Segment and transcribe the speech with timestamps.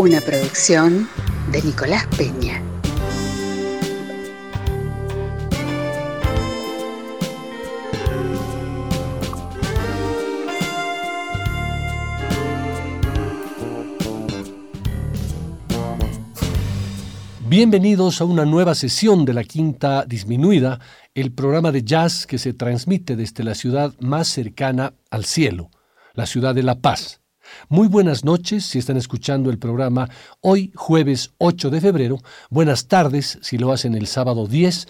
[0.00, 1.08] Una producción
[1.50, 2.62] de Nicolás Peña.
[17.48, 20.78] Bienvenidos a una nueva sesión de la Quinta Disminuida,
[21.12, 25.70] el programa de jazz que se transmite desde la ciudad más cercana al cielo,
[26.14, 27.20] la ciudad de La Paz.
[27.68, 30.08] Muy buenas noches si están escuchando el programa
[30.40, 32.18] hoy jueves 8 de febrero,
[32.50, 34.86] buenas tardes si lo hacen el sábado 10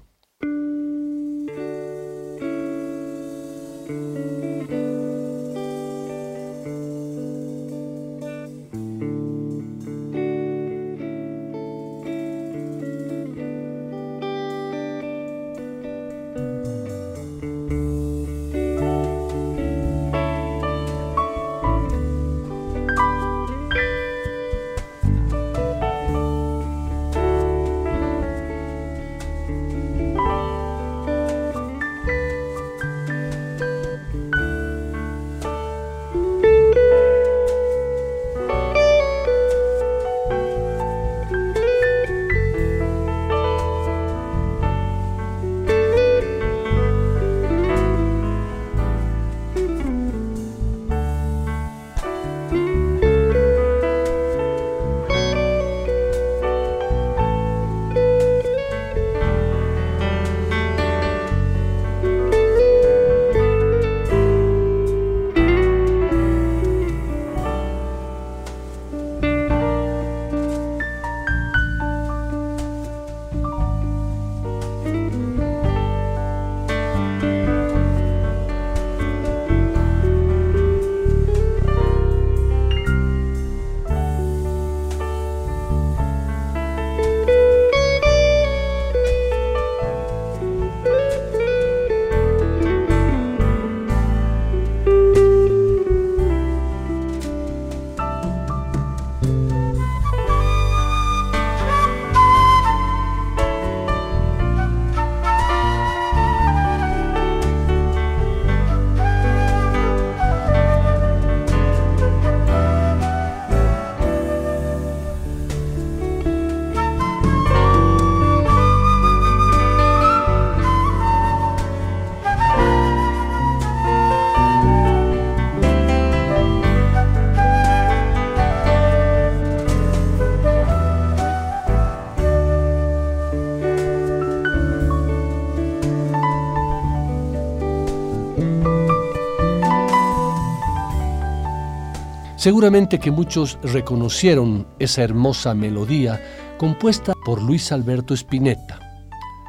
[142.39, 146.23] Seguramente que muchos reconocieron esa hermosa melodía
[146.57, 148.79] compuesta por Luis Alberto Spinetta,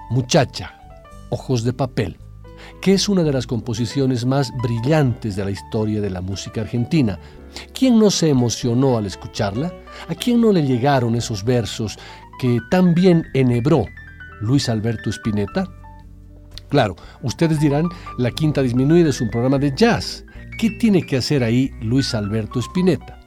[0.10, 0.74] Muchacha,
[1.30, 2.18] Ojos de Papel,
[2.82, 7.20] que es una de las composiciones más brillantes de la historia de la música argentina.
[7.76, 9.72] ¿Quién no se emocionó al escucharla?
[10.08, 11.96] ¿A quién no le llegaron esos versos
[12.40, 13.86] que tan bien enhebró
[14.42, 15.70] Luis Alberto Spinetta?
[16.70, 17.86] Claro, ustedes dirán,
[18.18, 20.26] La Quinta Disminuida es un programa de jazz,
[20.60, 23.18] ¿Qué tiene que hacer ahí Luis Alberto Spinetta?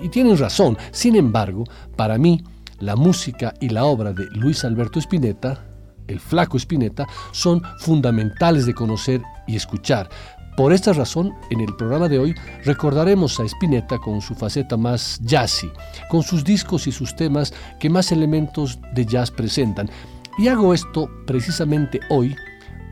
[0.00, 1.64] Y tienen razón, sin embargo,
[1.96, 2.44] para mí,
[2.78, 5.66] la música y la obra de Luis Alberto Spinetta,
[6.06, 10.08] el flaco Spinetta, son fundamentales de conocer y escuchar.
[10.56, 15.18] Por esta razón, en el programa de hoy recordaremos a Spinetta con su faceta más
[15.24, 15.72] jazzy,
[16.08, 19.90] con sus discos y sus temas que más elementos de jazz presentan.
[20.38, 22.36] Y hago esto precisamente hoy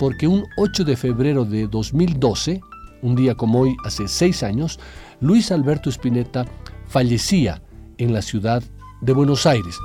[0.01, 2.61] porque un 8 de febrero de 2012,
[3.05, 4.81] un día como hoy, hace seis años,
[5.21, 6.47] Luis Alberto Spinetta
[6.87, 7.63] fallecía
[7.99, 8.63] en la ciudad
[9.03, 9.79] de Buenos Aires.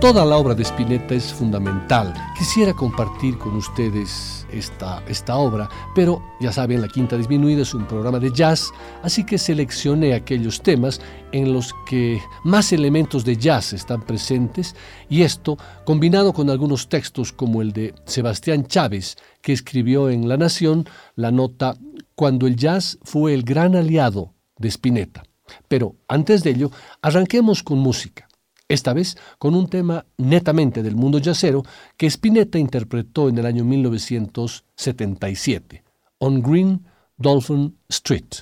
[0.00, 2.14] Toda la obra de Spinetta es fundamental.
[2.38, 7.84] Quisiera compartir con ustedes esta, esta obra, pero ya saben, La Quinta Disminuida es un
[7.84, 8.70] programa de jazz,
[9.02, 11.00] así que seleccioné aquellos temas
[11.32, 14.76] en los que más elementos de jazz están presentes
[15.10, 20.36] y esto combinado con algunos textos como el de Sebastián Chávez, que escribió en La
[20.36, 21.74] Nación la nota
[22.14, 25.24] Cuando el jazz fue el gran aliado de Spinetta.
[25.66, 26.70] Pero antes de ello,
[27.02, 28.27] arranquemos con música
[28.68, 31.62] esta vez con un tema netamente del mundo jazzero
[31.96, 35.84] que Spinetta interpretó en el año 1977,
[36.18, 36.84] On Green
[37.16, 38.34] Dolphin Street.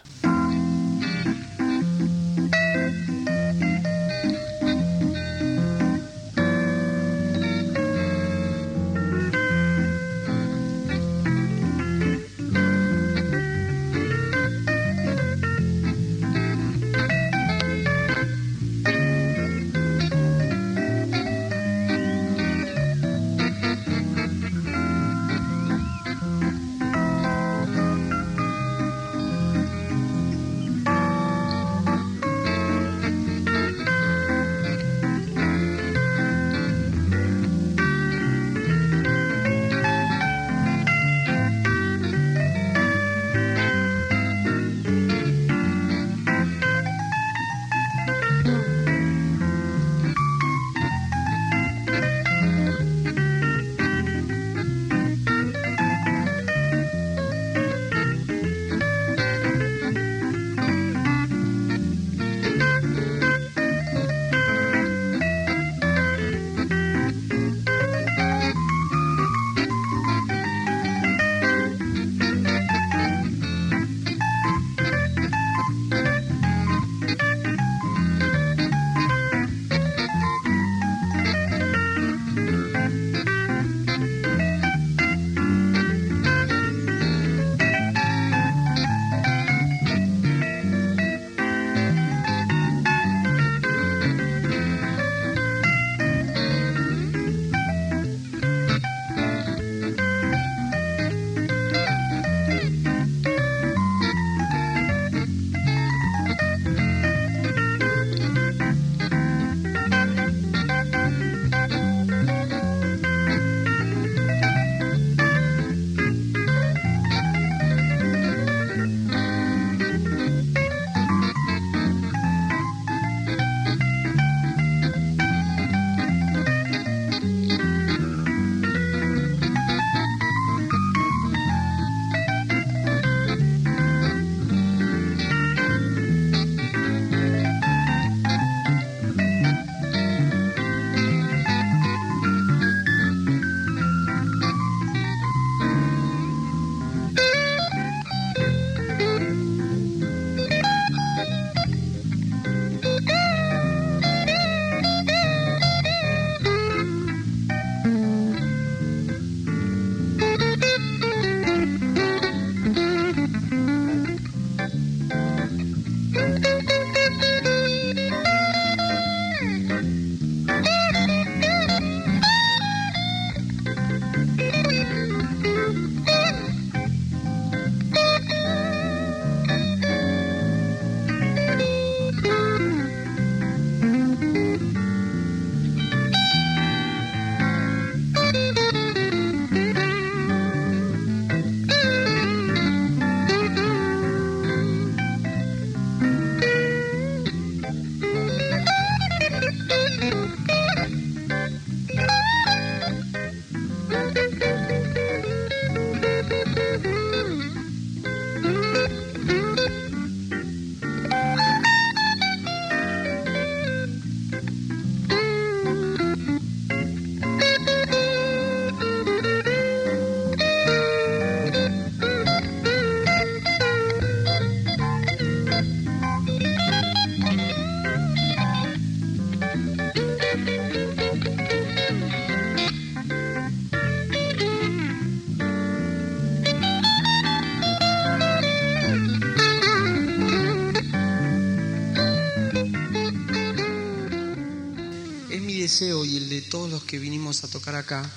[246.87, 248.09] Que vinimos a tocar acá,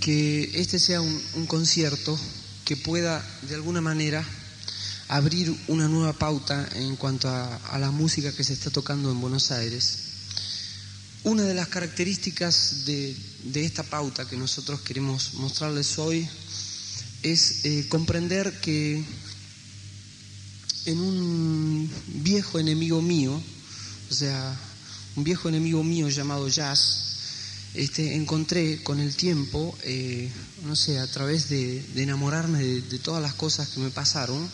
[0.00, 2.18] que este sea un, concierto
[2.64, 4.24] que pueda de alguna manera
[5.08, 9.50] abrir una nueva pauta en cuanto a, la música que se está tocando en Buenos
[9.50, 9.98] Aires.
[11.24, 13.16] una de las características de,
[13.54, 16.28] esta pauta que nosotros queremos mostrarles hoy
[17.22, 19.04] es eh, comprender que
[20.84, 23.42] en un viejo enemigo mío,
[24.10, 24.56] o sea,
[25.16, 27.05] un viejo enemigo mío llamado jazz,
[27.76, 30.30] este, encontré con el tiempo, eh,
[30.64, 34.48] no sé, a través de, enamorarme de, todas las cosas que me pasaron,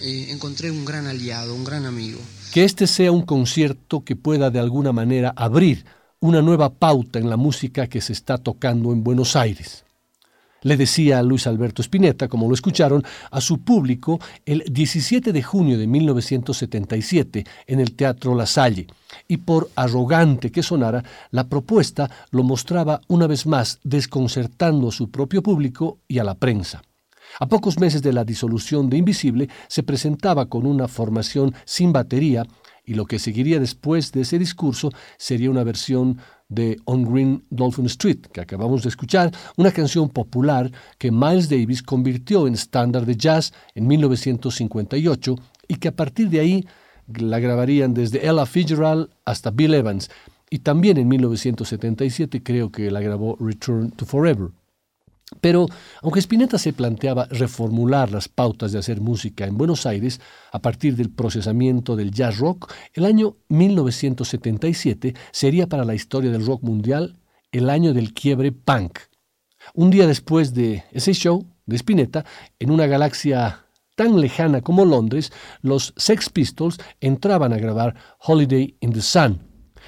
[0.00, 2.20] eh, encontré un gran aliado, un gran amigo.
[2.52, 5.86] Que este sea un concierto que pueda de alguna manera abrir
[6.20, 9.85] una nueva pauta en la música que se está tocando en Buenos Aires.
[10.66, 15.78] Le decía Luis Alberto Spinetta, como lo escucharon, a su público el 17 de junio
[15.78, 18.88] de 1977 en el Teatro La Salle,
[19.28, 25.08] y por arrogante que sonara, la propuesta lo mostraba una vez más desconcertando a su
[25.08, 26.82] propio público y a la prensa.
[27.38, 32.44] A pocos meses de la disolución de Invisible, se presentaba con una formación sin batería
[32.84, 37.86] y lo que seguiría después de ese discurso sería una versión de On Green Dolphin
[37.86, 43.16] Street, que acabamos de escuchar, una canción popular que Miles Davis convirtió en estándar de
[43.16, 45.36] jazz en 1958
[45.68, 46.66] y que a partir de ahí
[47.14, 50.10] la grabarían desde Ella Fitzgerald hasta Bill Evans,
[50.50, 54.50] y también en 1977 creo que la grabó Return to Forever.
[55.40, 55.66] Pero
[56.02, 60.20] aunque Spinetta se planteaba reformular las pautas de hacer música en Buenos Aires
[60.52, 66.46] a partir del procesamiento del jazz rock, el año 1977 sería para la historia del
[66.46, 67.16] rock mundial
[67.50, 68.98] el año del quiebre punk.
[69.74, 72.24] Un día después de ese show de Spinetta,
[72.60, 73.66] en una galaxia
[73.96, 79.40] tan lejana como Londres, los Sex Pistols entraban a grabar Holiday in the Sun,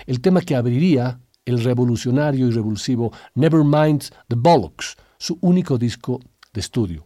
[0.07, 6.20] el tema que abriría el revolucionario y revulsivo Nevermind the Bollocks, su único disco
[6.52, 7.04] de estudio.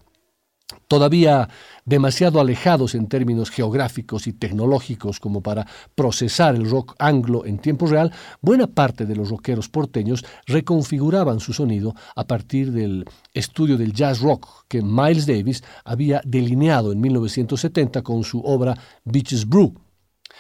[0.89, 1.49] Todavía
[1.85, 7.87] demasiado alejados en términos geográficos y tecnológicos como para procesar el rock anglo en tiempo
[7.87, 13.05] real, buena parte de los rockeros porteños reconfiguraban su sonido a partir del
[13.35, 19.47] estudio del jazz rock que Miles Davis había delineado en 1970 con su obra Beaches
[19.49, 19.75] Brew.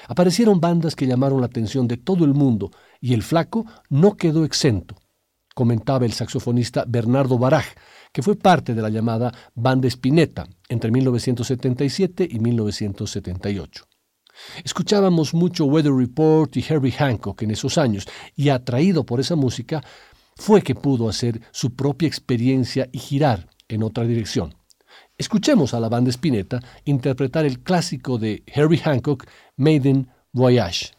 [0.08, 4.44] Aparecieron bandas que llamaron la atención de todo el mundo y el flaco no quedó
[4.44, 4.96] exento
[5.54, 7.66] comentaba el saxofonista Bernardo Baraj,
[8.12, 13.84] que fue parte de la llamada Banda Spinetta entre 1977 y 1978.
[14.64, 19.82] Escuchábamos mucho Weather Report y Herbie Hancock en esos años, y atraído por esa música,
[20.36, 24.54] fue que pudo hacer su propia experiencia y girar en otra dirección.
[25.18, 30.92] Escuchemos a la banda Spinetta interpretar el clásico de Herbie Hancock, Maiden Voyage.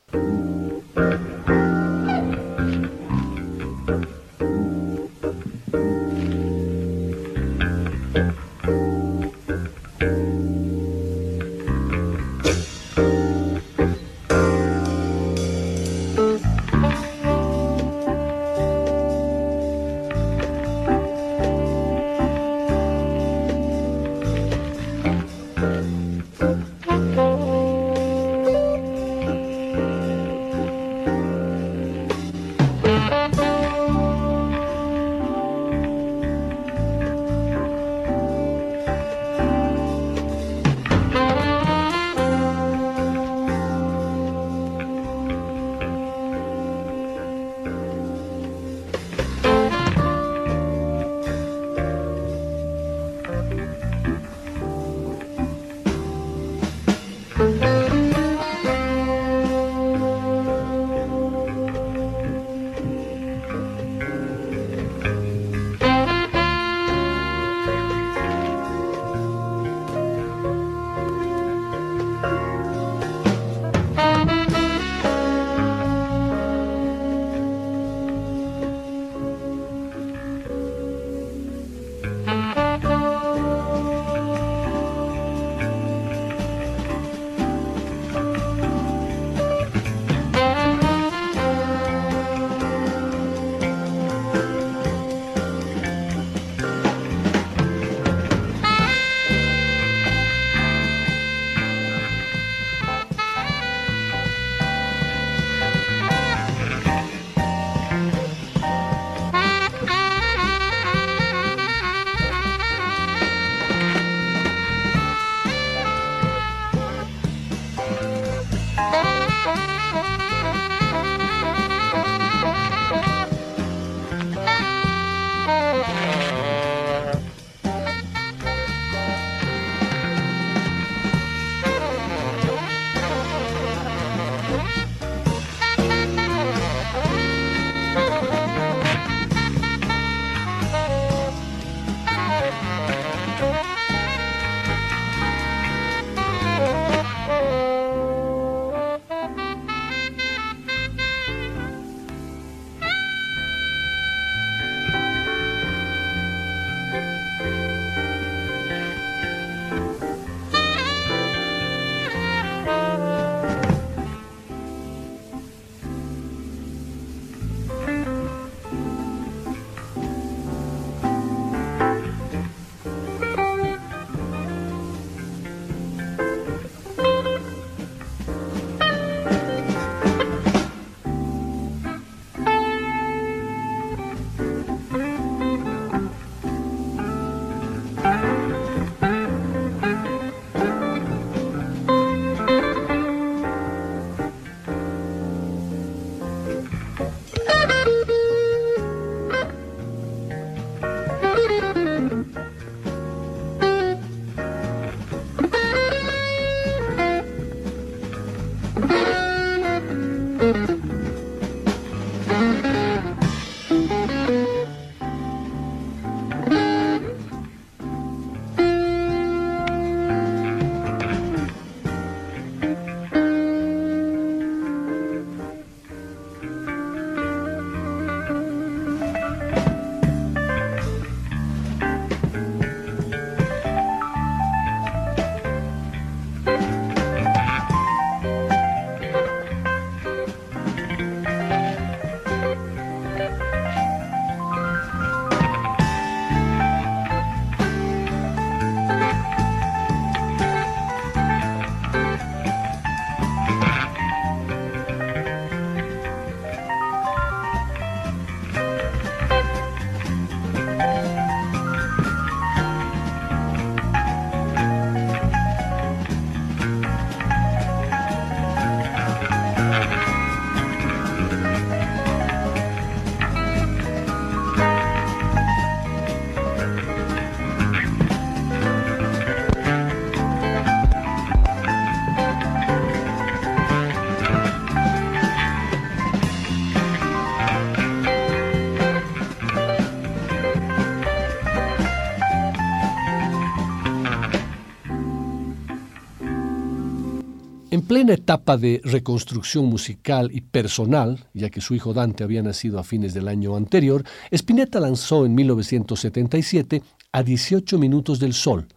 [297.94, 302.84] Plena etapa de reconstrucción musical y personal, ya que su hijo Dante había nacido a
[302.84, 308.68] fines del año anterior, Spinetta lanzó en 1977 A 18 Minutos del Sol,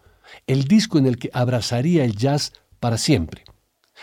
[0.46, 3.44] el disco en el que abrazaría el jazz para siempre,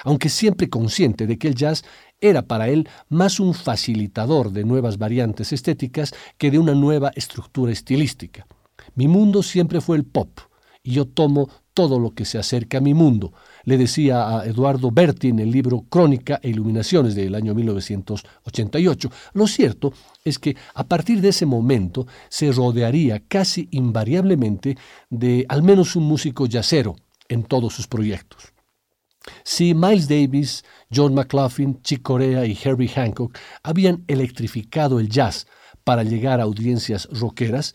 [0.04, 1.84] aunque siempre consciente de que el jazz
[2.20, 7.72] era para él más un facilitador de nuevas variantes estéticas que de una nueva estructura
[7.72, 8.48] estilística.
[8.96, 10.40] Mi mundo siempre fue el pop,
[10.82, 13.32] y yo tomo todo lo que se acerca a mi mundo,
[13.66, 19.12] le decía a Eduardo Berti en el libro Crónica e Iluminaciones del año 1988.
[19.34, 24.78] Lo cierto es que a partir de ese momento se rodearía casi invariablemente
[25.10, 26.96] de al menos un músico yacero
[27.30, 28.54] en todos sus proyectos.
[29.44, 35.48] Si Miles Davis, John McLaughlin, Chick Corea y Herbie Hancock habían electrificado el jazz
[35.84, 37.74] para llegar a audiencias rockeras,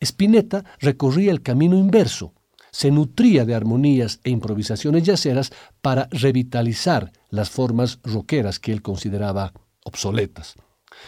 [0.00, 2.34] Spinetta recorría el camino inverso,
[2.70, 9.52] se nutría de armonías e improvisaciones yaceras para revitalizar las formas rockeras que él consideraba
[9.84, 10.54] obsoletas.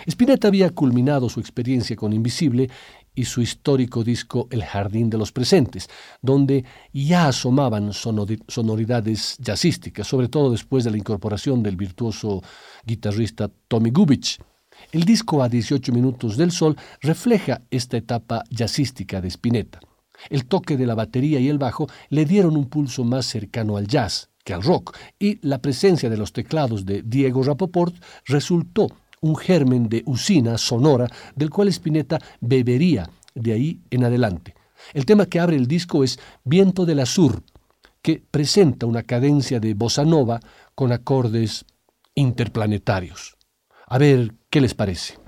[0.07, 2.71] Spinetta había culminado su experiencia con Invisible
[3.15, 5.89] y su histórico disco El Jardín de los Presentes,
[6.23, 12.43] donde ya asomaban sonoridades jazzísticas, sobre todo después de la incorporación del virtuoso
[12.85, 14.39] guitarrista Tommy Gubich.
[14.93, 19.81] El disco a 18 minutos del sol refleja esta etapa jazzística de Spinetta.
[20.29, 23.87] El toque de la batería y el bajo le dieron un pulso más cercano al
[23.87, 28.89] jazz que al rock, y la presencia de los teclados de Diego Rapoport resultó
[29.21, 34.55] un germen de usina sonora del cual Spinetta bebería de ahí en adelante.
[34.95, 37.43] El tema que abre el disco es Viento del Azur,
[38.03, 40.41] que presenta una cadencia de bossa nova
[40.75, 41.67] con acordes
[42.15, 43.37] interplanetarios.
[43.87, 45.19] A ver qué les parece.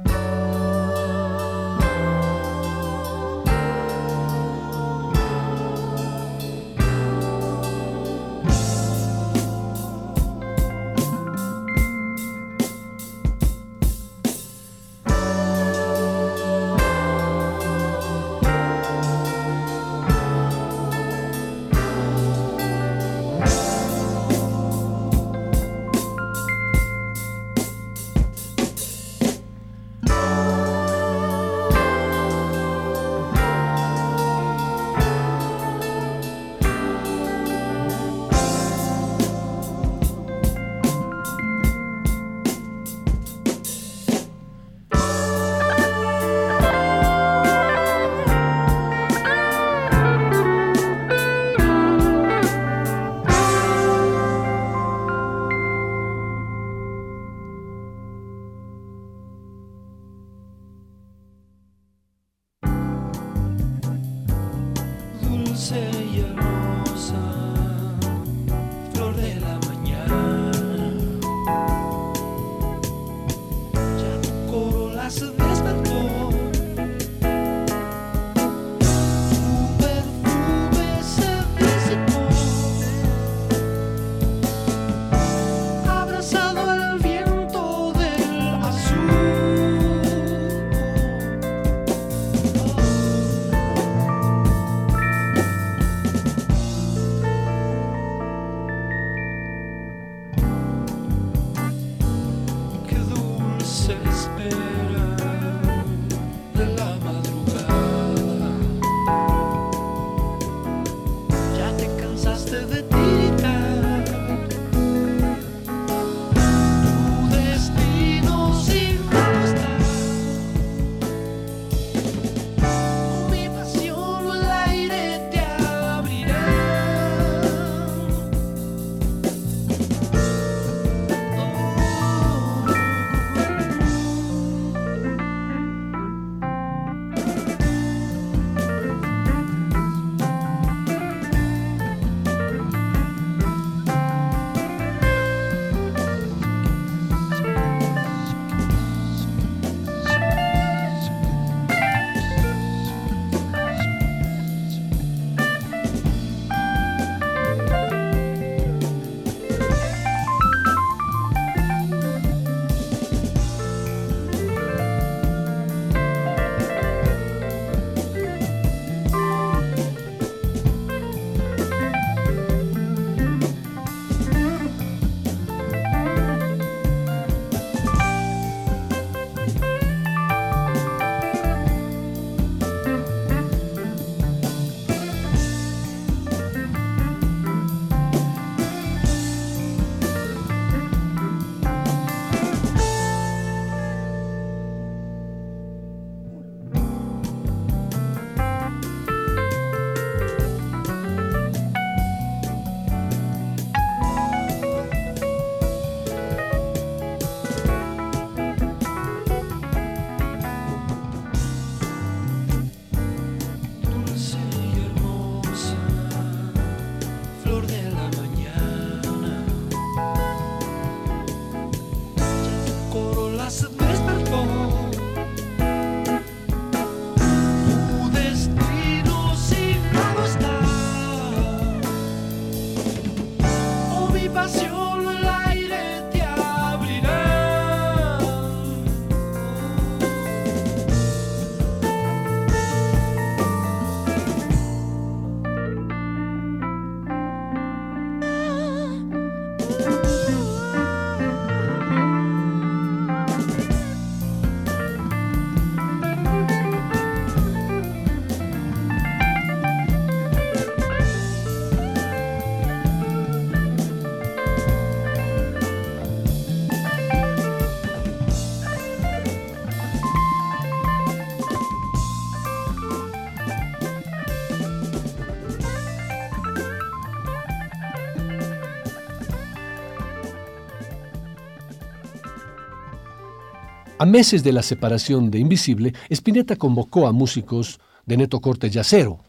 [284.03, 289.21] A meses de la separación de Invisible, Spinetta convocó a músicos de neto corte yacero,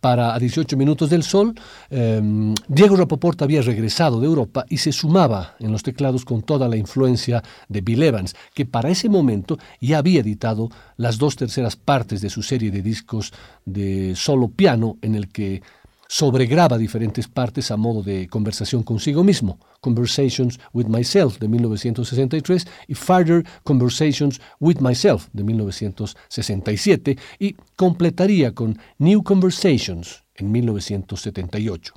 [0.00, 1.54] para A 18 Minutos del Sol,
[1.88, 6.68] em, Diego Rapoport había regresado de Europa y se sumaba en los teclados con toda
[6.68, 11.76] la influencia de Bill Evans, que para ese momento ya había editado las dos terceras
[11.76, 13.32] partes de su serie de discos
[13.64, 15.62] de solo piano en el que
[16.08, 22.94] sobregraba diferentes partes a modo de conversación consigo mismo, Conversations with Myself de 1963 y
[22.94, 31.94] Further Conversations with Myself de 1967 y completaría con New Conversations en 1978.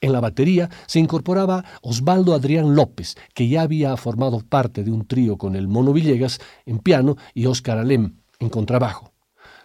[0.00, 5.06] En la batería se incorporaba Osvaldo Adrián López, que ya había formado parte de un
[5.06, 9.12] trío con el Mono Villegas en piano y Oscar Alem en contrabajo.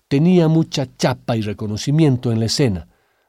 [0.07, 2.87] Tenía mucha chapa y reconocimiento en la escena,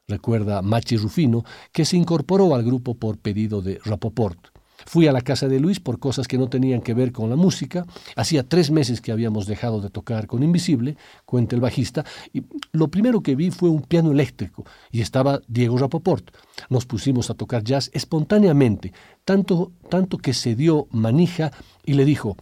[0.08, 4.48] recuerda Machi Rufino, que se incorporó al grupo por pedido de Rapoport.
[4.86, 7.36] Fui a la casa de Luis por cosas que no tenían que ver con la
[7.36, 7.84] música.
[8.16, 12.88] Hacía tres meses que habíamos dejado de tocar con Invisible, cuenta el bajista, y lo
[12.88, 16.30] primero que vi fue un piano eléctrico y estaba Diego Rapoport.
[16.70, 18.92] Nos pusimos a tocar jazz espontáneamente,
[19.24, 21.50] tanto, tanto que se dio manija
[21.84, 22.36] y le dijo,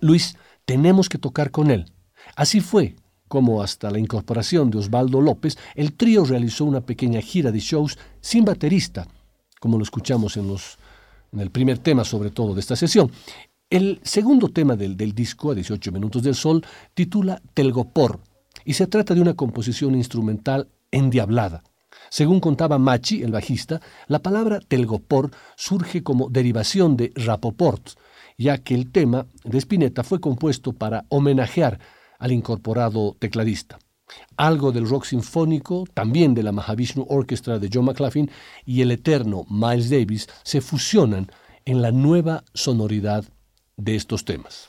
[0.00, 1.92] Luis, tenemos que tocar con él.
[2.36, 2.96] Así fue,
[3.28, 7.98] como hasta la incorporación de Osvaldo López, el trío realizó una pequeña gira de shows
[8.20, 9.06] sin baterista,
[9.60, 10.78] como lo escuchamos en, los,
[11.32, 13.10] en el primer tema sobre todo de esta sesión.
[13.68, 18.20] El segundo tema del, del disco, a 18 minutos del sol, titula Telgopor,
[18.64, 21.62] y se trata de una composición instrumental endiablada.
[22.10, 27.90] Según contaba Machi, el bajista, la palabra telgopor surge como derivación de rapoport,
[28.38, 31.78] ya que el tema de Spinetta fue compuesto para homenajear
[32.18, 33.78] al incorporado tecladista.
[34.36, 38.30] Algo del rock sinfónico, también de la Mahavishnu Orchestra de John McLaughlin
[38.64, 41.30] y el eterno Miles Davis se fusionan
[41.64, 43.24] en la nueva sonoridad
[43.76, 44.66] de estos temas.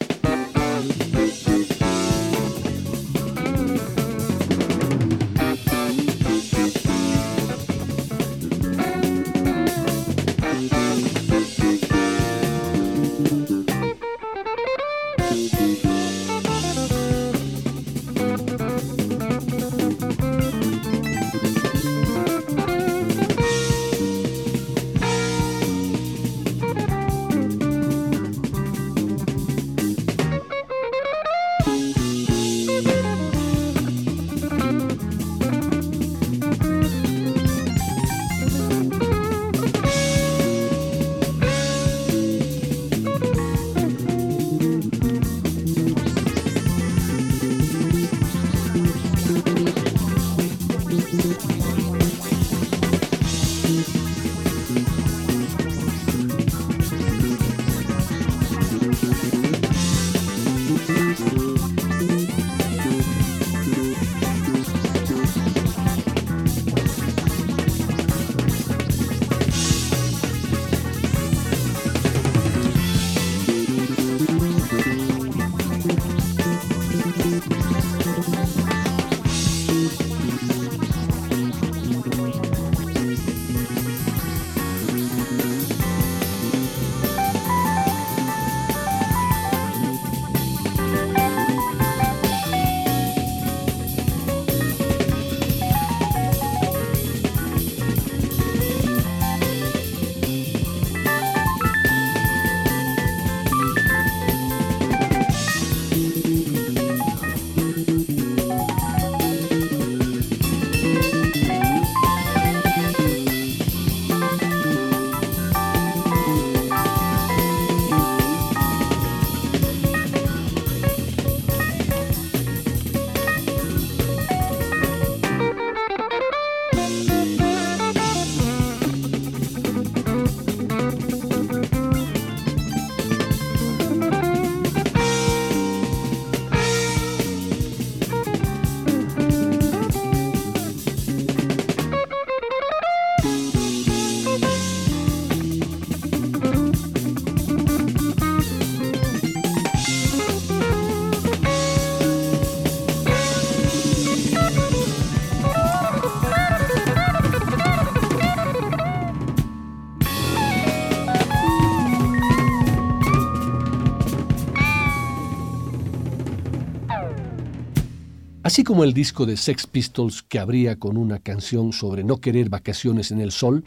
[168.58, 172.50] Así como el disco de Sex Pistols que abría con una canción sobre no querer
[172.50, 173.64] vacaciones en el sol,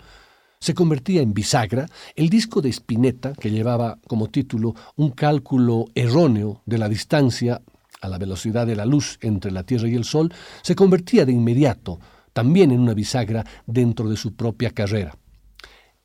[0.59, 6.63] se convertía en bisagra, el disco de Spinetta, que llevaba como título un cálculo erróneo
[6.67, 7.63] de la distancia
[8.01, 11.31] a la velocidad de la luz entre la Tierra y el Sol, se convertía de
[11.35, 12.01] inmediato
[12.33, 15.17] también en una bisagra dentro de su propia carrera.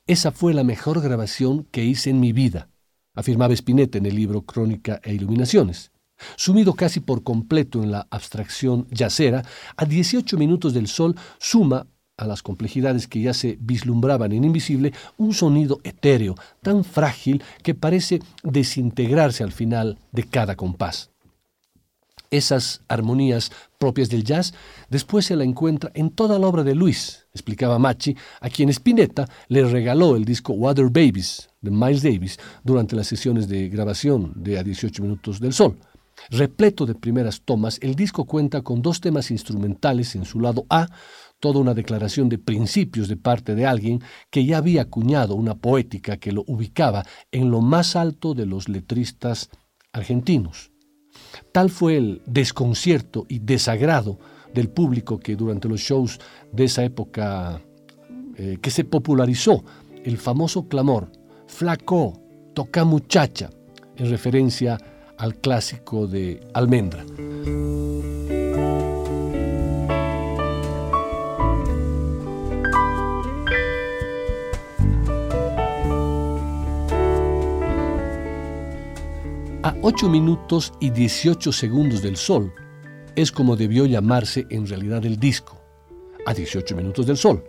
[0.06, 2.68] Esa fue la mejor grabación que hice en mi vida,
[3.16, 5.90] afirmaba Spinetta en el libro Crónica e Iluminaciones.
[6.36, 9.44] Sumido casi por completo en la abstracción yacera,
[9.76, 14.92] a 18 minutos del sol suma a las complejidades que ya se vislumbraban en Invisible,
[15.18, 21.10] un sonido etéreo, tan frágil que parece desintegrarse al final de cada compás.
[22.30, 24.52] Esas armonías propias del jazz
[24.90, 29.28] después se la encuentra en toda la obra de Luis, explicaba Machi, a quien Spinetta
[29.48, 34.58] le regaló el disco Water Babies de Miles Davis durante las sesiones de grabación de
[34.58, 35.78] A 18 Minutos del Sol.
[36.30, 40.88] Repleto de primeras tomas, el disco cuenta con dos temas instrumentales en su lado A,
[41.40, 46.16] toda una declaración de principios de parte de alguien que ya había acuñado una poética
[46.16, 49.50] que lo ubicaba en lo más alto de los letristas
[49.92, 50.72] argentinos.
[51.52, 54.18] Tal fue el desconcierto y desagrado
[54.52, 56.18] del público que durante los shows
[56.52, 57.62] de esa época
[58.36, 59.64] eh, que se popularizó
[60.04, 61.10] el famoso clamor
[61.46, 62.12] Flaco,
[62.54, 63.50] toca muchacha,
[63.96, 64.78] en referencia
[65.18, 67.04] al clásico de Almendra.
[79.62, 82.52] A 8 minutos y 18 segundos del sol
[83.16, 85.58] es como debió llamarse en realidad el disco,
[86.24, 87.42] a 18 minutos del sol.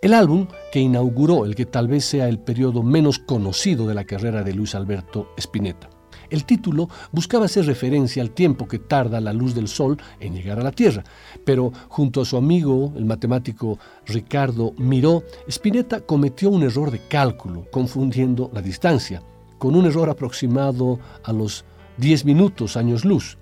[0.00, 4.04] El álbum que inauguró el que tal vez sea el periodo menos conocido de la
[4.04, 5.97] carrera de Luis Alberto Spinetta.
[6.30, 10.58] El título buscaba hacer referencia al tiempo que tarda la luz del sol en llegar
[10.60, 11.04] a la Tierra,
[11.44, 17.66] pero junto a su amigo, el matemático Ricardo Miró, Spinetta cometió un error de cálculo,
[17.70, 19.22] confundiendo la distancia
[19.58, 21.64] con un error aproximado a los
[21.96, 23.38] 10 minutos años luz.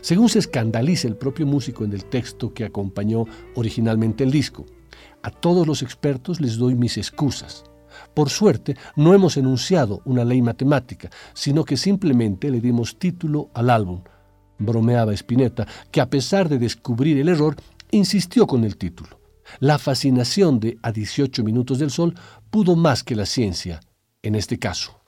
[0.00, 3.24] Según se escandaliza el propio músico en el texto que acompañó
[3.54, 4.66] originalmente el disco.
[5.22, 7.64] A todos los expertos les doy mis excusas.
[8.14, 13.70] Por suerte, no hemos enunciado una ley matemática, sino que simplemente le dimos título al
[13.70, 14.02] álbum.
[14.58, 17.56] Bromeaba Spinetta, que a pesar de descubrir el error,
[17.90, 19.20] insistió con el título.
[19.58, 22.14] La fascinación de A 18 minutos del sol
[22.50, 23.80] pudo más que la ciencia,
[24.22, 25.00] en este caso.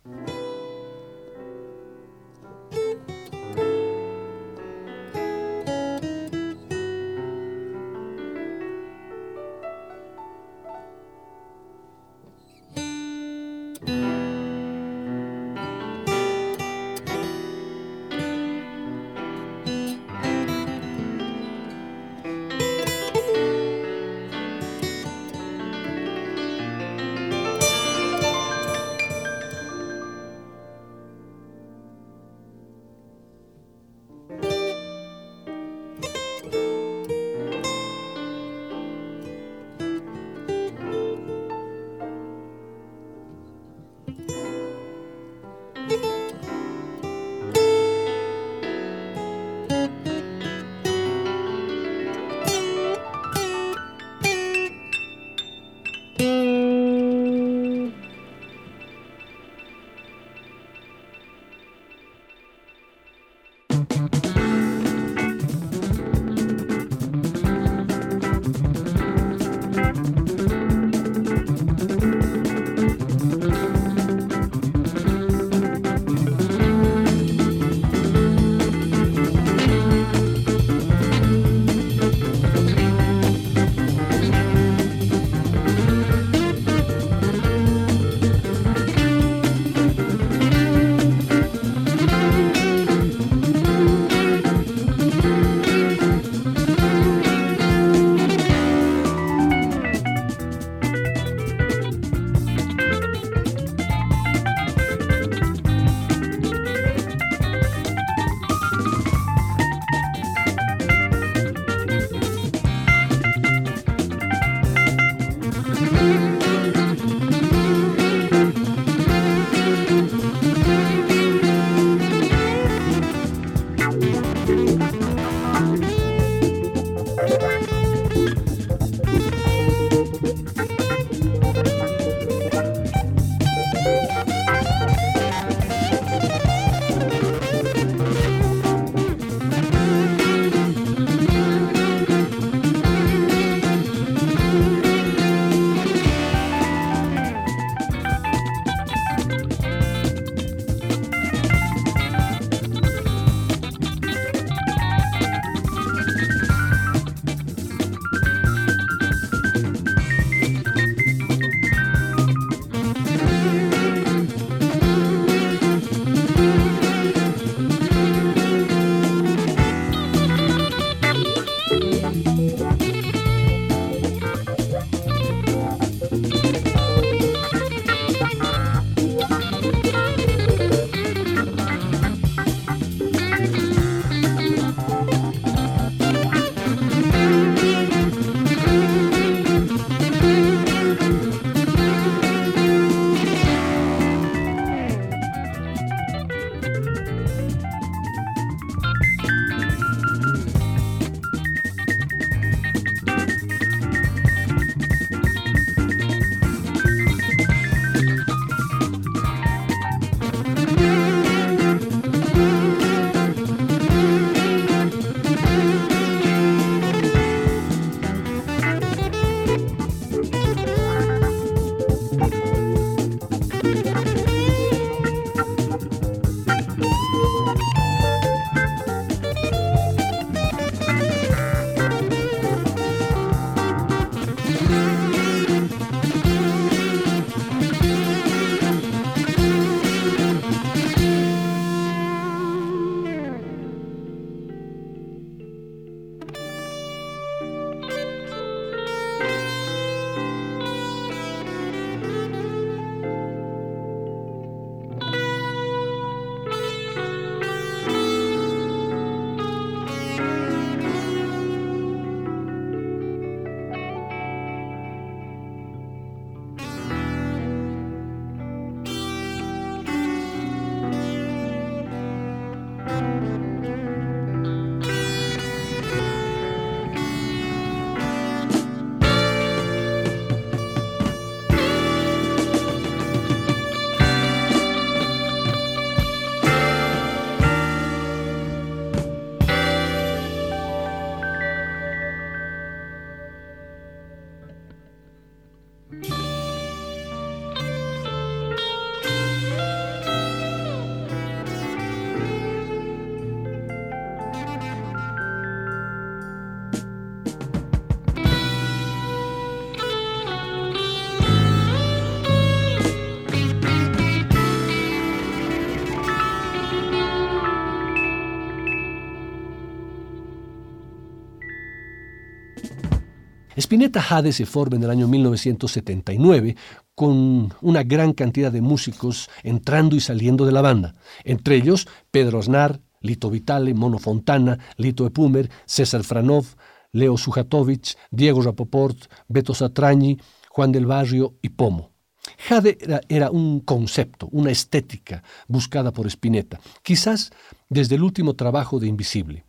[323.72, 326.56] Spinetta Jade se forma en el año 1979
[326.94, 330.94] con una gran cantidad de músicos entrando y saliendo de la banda,
[331.24, 336.44] entre ellos Pedro Aznar, Lito Vitale, Mono Fontana, Lito Epumer, César Franov,
[336.92, 340.18] Leo Sujatovic, Diego Rapoport, Beto Satrañi,
[340.50, 341.92] Juan del Barrio y Pomo.
[342.36, 342.76] Jade
[343.08, 347.30] era, un concepto, una estética buscada por Spinetta, quizás
[347.70, 349.46] desde el último trabajo de Invisible.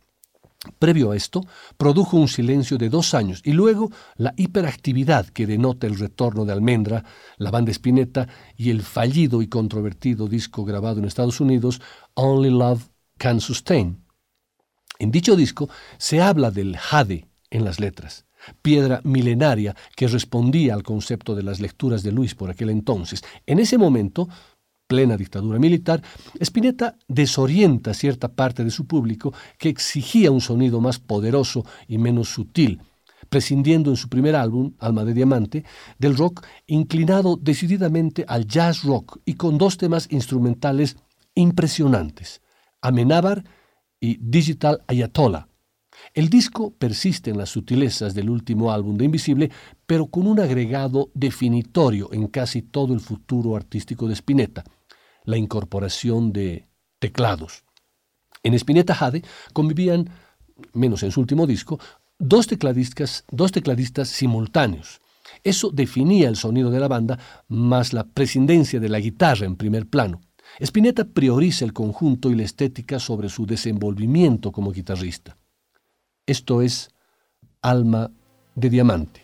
[0.78, 1.42] Previo a esto,
[1.76, 6.52] produjo un silencio de dos años y luego la hiperactividad que denota el retorno de
[6.52, 7.04] Almendra,
[7.36, 11.80] la banda Spinetta y el fallido y controvertido disco grabado en Estados Unidos,
[12.14, 12.88] Only Love
[13.18, 14.04] Can Sustain.
[14.98, 18.26] En dicho disco se habla del jade en las letras,
[18.62, 23.22] piedra milenaria que respondía al concepto de las lecturas de Luis por aquel entonces.
[23.46, 24.28] En ese momento,
[24.86, 26.02] plena dictadura militar,
[26.40, 32.28] Spinetta desorienta cierta parte de su público que exigía un sonido más poderoso y menos
[32.28, 32.80] sutil,
[33.28, 35.64] prescindiendo en su primer álbum, Alma de Diamante,
[35.98, 40.96] del rock inclinado decididamente al jazz rock y con dos temas instrumentales
[41.34, 42.42] impresionantes,
[42.80, 43.44] Amenábar
[44.00, 45.48] y Digital Ayatollah.
[46.14, 49.50] El disco persiste en las sutilezas del último álbum de Invisible,
[49.84, 54.62] pero con un agregado definitorio en casi todo el futuro artístico de Spinetta,
[55.24, 56.68] la incorporación de
[57.00, 57.64] teclados.
[58.44, 60.08] En Spinetta Jade convivían,
[60.72, 61.80] menos en su último disco,
[62.16, 65.00] dos tecladistas, dos tecladistas simultáneos.
[65.42, 69.88] Eso definía el sonido de la banda, más la prescindencia de la guitarra en primer
[69.88, 70.20] plano.
[70.60, 75.36] Spinetta prioriza el conjunto y la estética sobre su desenvolvimiento como guitarrista.
[76.26, 76.90] Esto es
[77.60, 78.10] Alma
[78.54, 79.23] de Diamante.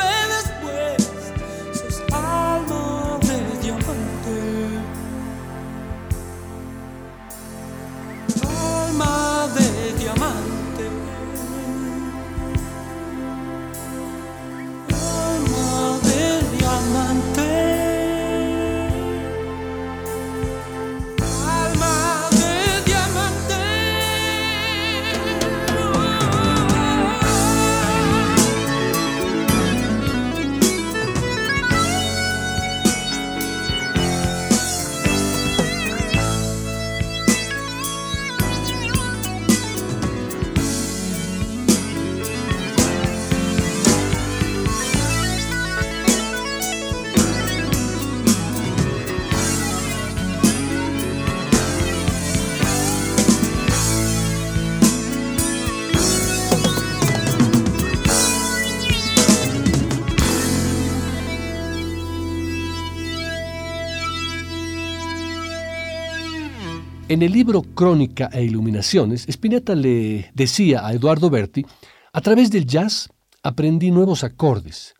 [67.11, 71.65] En el libro Crónica e Iluminaciones, Spinetta le decía a Eduardo Berti,
[72.13, 73.09] a través del jazz
[73.43, 74.95] aprendí nuevos acordes,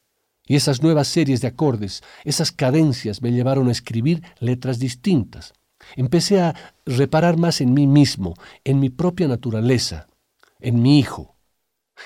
[0.45, 5.53] y esas nuevas series de acordes, esas cadencias me llevaron a escribir letras distintas.
[5.95, 6.53] Empecé a
[6.85, 8.33] reparar más en mí mismo,
[8.65, 10.07] en mi propia naturaleza,
[10.59, 11.30] en mi hijo.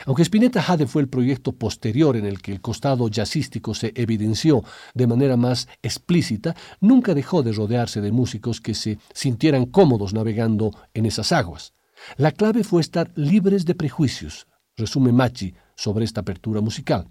[0.05, 4.63] Aunque Spinetta Jade fue el proyecto posterior en el que el costado jazzístico se evidenció
[4.93, 10.71] de manera más explícita, nunca dejó de rodearse de músicos que se sintieran cómodos navegando
[10.93, 11.73] en esas aguas.
[12.17, 17.07] La clave fue estar libres de prejuicios, resume Machi sobre esta apertura musical.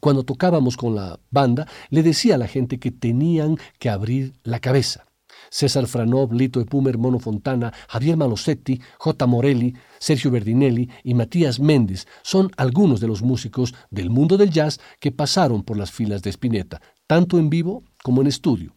[0.00, 4.60] Cuando tocábamos con la banda, le decía a la gente que tenían que abrir la
[4.60, 5.06] cabeza.
[5.50, 9.26] César Franov, Lito Epumer, Mono Fontana, Javier Malosetti, J.
[9.26, 14.80] Morelli, Sergio Verdinelli y Matías Méndez son algunos de los músicos del mundo del jazz
[15.00, 18.72] que pasaron por las filas de Spinetta, tanto en vivo como en estudio.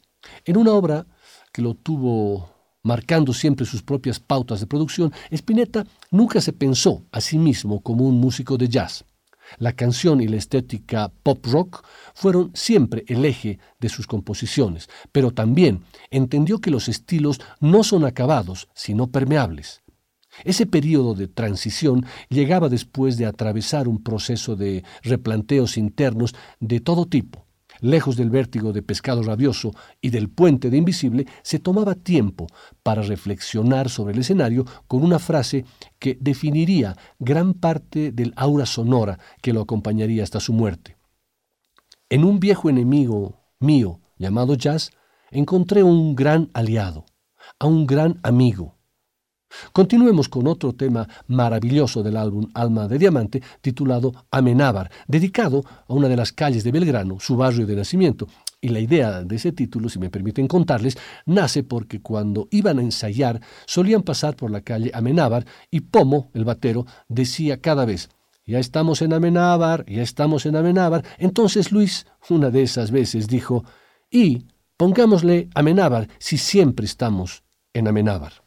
[0.46, 1.06] En una obra
[1.52, 2.50] que lo tuvo
[2.84, 8.06] marcando siempre sus propias pautas de producción, Spinetta nunca se pensó a sí mismo como
[8.06, 9.06] un músico de jazz.
[9.58, 15.32] La canción y la estética pop rock fueron siempre el eje de sus composiciones, pero
[15.32, 19.82] también entendió que los estilos no son acabados, sino permeables.
[20.44, 27.06] Ese periodo de transición llegaba después de atravesar un proceso de replanteos internos de todo
[27.06, 27.45] tipo,
[27.82, 29.72] Lejos del vértigo de pescado rabioso
[30.02, 32.48] y del puente de invisible, se tomaba tiempo
[32.84, 35.66] para reflexionar sobre el escenario con una frase
[36.00, 40.98] que definiría gran parte del aura sonora que lo acompañaría hasta su muerte.
[42.10, 44.92] En un viejo enemigo mío llamado jazz,
[45.32, 47.06] encontré un gran aliado,
[47.60, 48.75] a un gran amigo,
[49.72, 56.08] Continuemos con otro tema maravilloso del álbum Alma de Diamante, titulado Amenábar, dedicado a una
[56.08, 58.28] de las calles de Belgrano, su barrio de nacimiento.
[58.62, 62.82] Y la idea de ese título, si me permiten contarles, nace porque cuando iban a
[62.82, 68.10] ensayar solían pasar por la calle Amenábar y Pomo, el batero, decía cada vez,
[68.46, 71.04] ya estamos en Amenábar, ya estamos en Amenábar.
[71.18, 73.64] Entonces Luis, una de esas veces, dijo,
[74.10, 74.46] y
[74.78, 77.44] pongámosle Amenábar si siempre estamos
[77.74, 78.45] en Amenábar.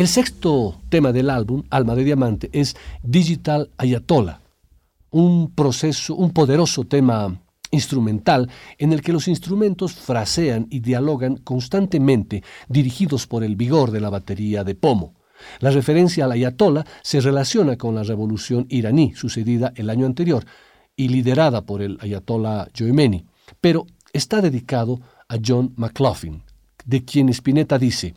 [0.00, 4.40] El sexto tema del álbum, Alma de Diamante, es Digital Ayatollah,
[5.10, 7.38] un proceso, un poderoso tema
[7.70, 8.48] instrumental
[8.78, 14.08] en el que los instrumentos frasean y dialogan constantemente dirigidos por el vigor de la
[14.08, 15.16] batería de pomo.
[15.58, 20.46] La referencia al ayatollah se relaciona con la revolución iraní sucedida el año anterior
[20.96, 23.26] y liderada por el ayatollah Joemeni,
[23.60, 24.98] pero está dedicado
[25.28, 26.42] a John McLaughlin,
[26.86, 28.14] de quien Spinetta dice,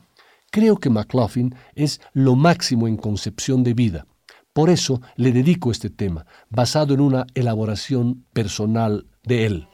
[0.53, 4.05] creo que McLaughlin es lo máximo en concepción de vida.
[4.53, 9.67] Por eso le dedico este tema, basado en una elaboración personal de él.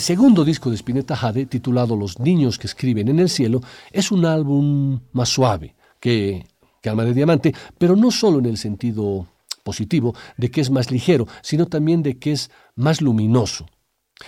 [0.00, 3.60] El segundo disco de Spinetta Jade, titulado Los niños que escriben en el cielo,
[3.92, 6.46] es un álbum más suave que,
[6.80, 9.26] que Alma de Diamante, pero no solo en el sentido
[9.62, 13.66] positivo de que es más ligero, sino también de que es más luminoso.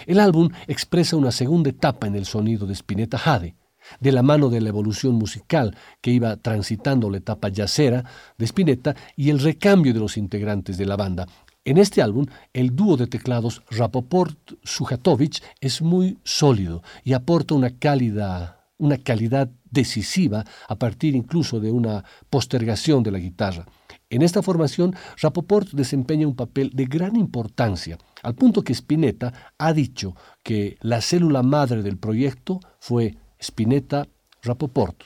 [0.04, 3.56] El álbum expresa una segunda etapa en el sonido de Spinetta Jade,
[3.98, 8.04] de la mano de la evolución musical que iba transitando la etapa yacera
[8.36, 11.26] de Spinetta y el recambio de los integrantes de la banda.
[11.64, 18.66] En este álbum, el dúo de teclados Rapoport-Sujatovic es muy sólido y aporta una, cálida,
[18.78, 23.66] una calidad decisiva a partir incluso de una postergación de la guitarra.
[24.10, 29.72] En esta formación, Rapoport desempeña un papel de gran importancia, al punto que Spinetta ha
[29.72, 34.08] dicho que la célula madre del proyecto fue Spinetta
[34.42, 35.04] Rapoport.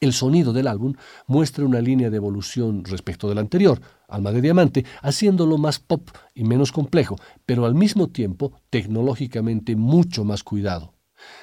[0.00, 0.94] El sonido del álbum
[1.26, 3.80] muestra una línea de evolución respecto del anterior,
[4.10, 10.24] Alma de Diamante, haciéndolo más pop y menos complejo, pero al mismo tiempo tecnológicamente mucho
[10.24, 10.94] más cuidado.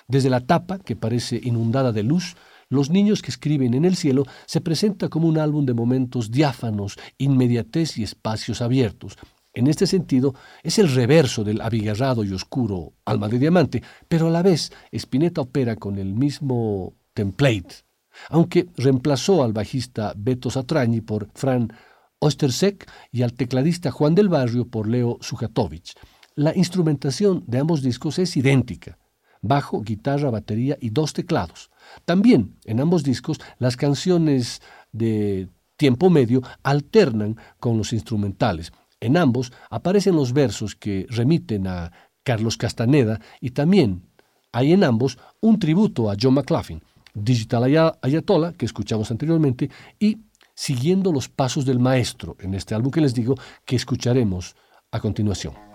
[0.07, 2.35] Desde la tapa, que parece inundada de luz,
[2.69, 6.97] Los niños que escriben en el cielo se presenta como un álbum de momentos diáfanos,
[7.17, 9.17] inmediatez y espacios abiertos,
[9.57, 14.29] en este sentido, es el reverso del abigarrado y oscuro Alma de Diamante, pero a
[14.29, 17.83] la vez Spinetta opera con el mismo template,
[18.29, 21.73] aunque reemplazó al bajista Beto Satrañi por Fran
[22.19, 25.93] Ostersek y al tecladista Juan del Barrio por Leo Sujatovic.
[26.35, 28.97] La instrumentación de ambos discos es idéntica,
[29.41, 31.69] bajo, guitarra, batería y dos teclados.
[32.05, 34.61] También en ambos discos las canciones
[34.91, 41.91] de tiempo medio alternan con los instrumentales, en ambos aparecen los versos que remiten a
[42.23, 44.03] Carlos Castaneda y también
[44.51, 46.81] hay en ambos un tributo a John McLaughlin,
[47.13, 47.63] Digital
[48.01, 50.17] Ayatollah, que escuchamos anteriormente, y
[50.57, 54.55] siguiendo los pasos del maestro en este álbum que les digo que escucharemos
[54.91, 55.66] a continuación.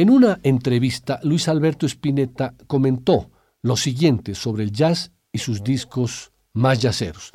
[0.00, 3.30] En una entrevista, Luis Alberto Spinetta comentó
[3.60, 7.30] lo siguiente sobre el jazz y sus discos más yaceros.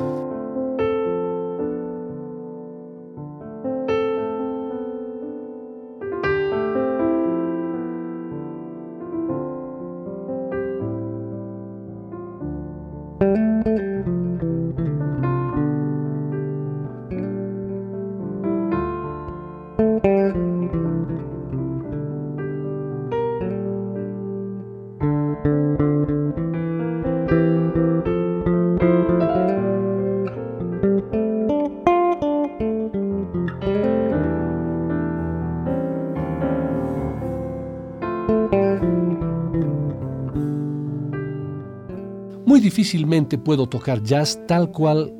[42.86, 45.11] Difícilmente puedo tocar jazz tal cual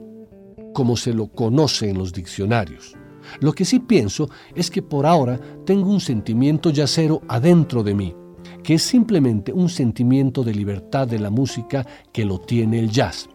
[0.72, 2.96] como se lo conoce en los diccionarios.
[3.40, 8.16] Lo que sí pienso es que por ahora tengo un sentimiento jazzero adentro de mí,
[8.62, 13.28] que es simplemente un sentimiento de libertad de la música que lo tiene el jazz.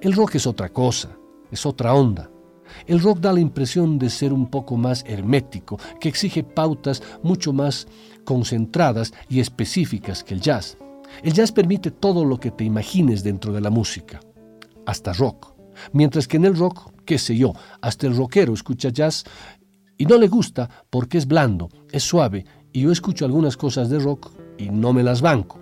[0.00, 1.16] El rock es otra cosa,
[1.52, 2.28] es otra onda.
[2.88, 7.52] El rock da la impresión de ser un poco más hermético, que exige pautas mucho
[7.52, 7.86] más
[8.24, 10.76] concentradas y específicas que el jazz.
[11.22, 14.20] El jazz permite todo lo que te imagines dentro de la música,
[14.86, 15.54] hasta rock.
[15.92, 19.24] Mientras que en el rock, qué sé yo, hasta el rockero escucha jazz
[19.96, 23.98] y no le gusta porque es blando, es suave, y yo escucho algunas cosas de
[23.98, 25.58] rock y no me las banco.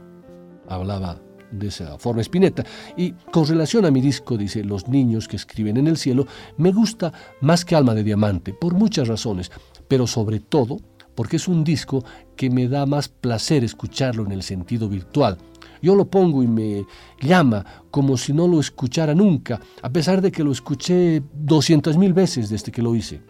[0.68, 2.64] Hablaba de esa forma Spinetta.
[2.96, 6.26] Y con relación a mi disco, dice Los niños que escriben en el cielo,
[6.56, 9.50] me gusta más que Alma de Diamante, por muchas razones,
[9.88, 10.78] pero sobre todo
[11.16, 12.04] porque es un disco
[12.36, 15.38] que me da más placer escucharlo en el sentido virtual.
[15.82, 16.86] Yo lo pongo y me
[17.20, 22.48] llama como si no lo escuchara nunca, a pesar de que lo escuché 200.000 veces
[22.48, 23.20] desde que lo hice.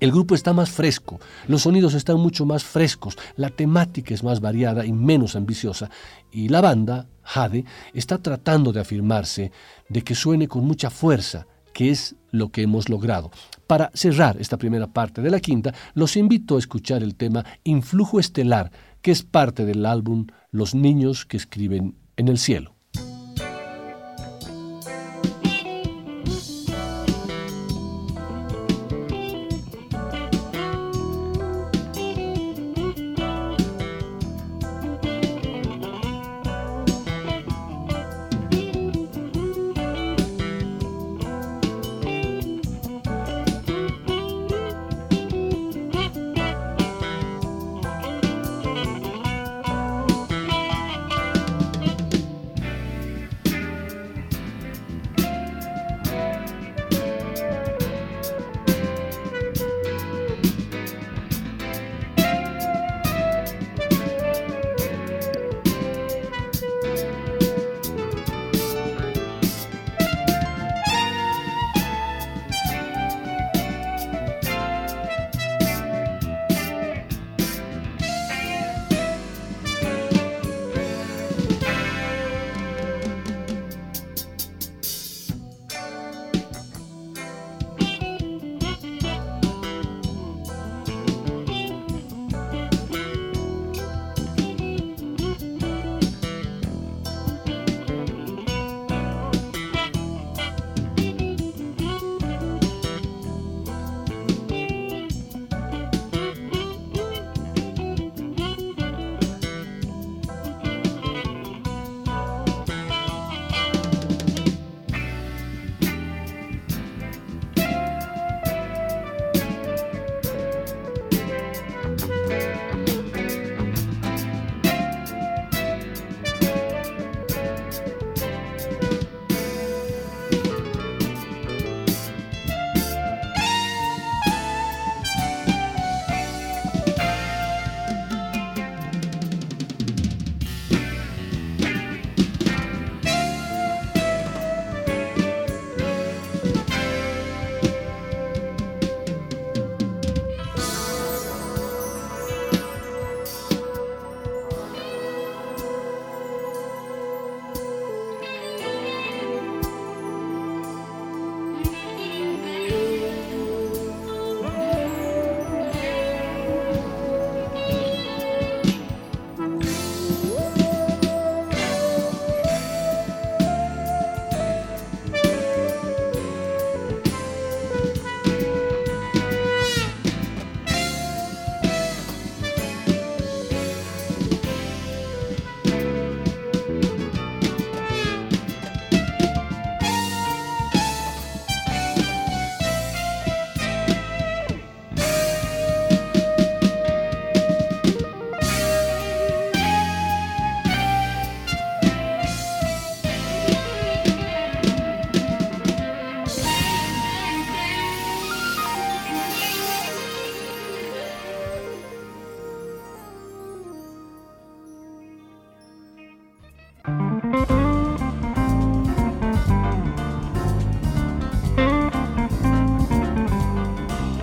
[0.00, 4.40] El grupo está más fresco, los sonidos están mucho más frescos, la temática es más
[4.40, 5.90] variada y menos ambiciosa,
[6.30, 7.64] y la banda, Jade,
[7.94, 9.50] está tratando de afirmarse,
[9.88, 11.48] de que suene con mucha fuerza,
[11.78, 13.30] que es lo que hemos logrado.
[13.68, 18.18] Para cerrar esta primera parte de la quinta, los invito a escuchar el tema Influjo
[18.18, 22.74] Estelar, que es parte del álbum Los niños que escriben en el cielo.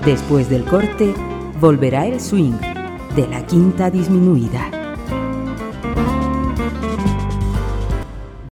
[0.06, 1.16] Después del corte,
[1.60, 2.54] volverá el swing
[3.16, 4.75] de la quinta disminuida.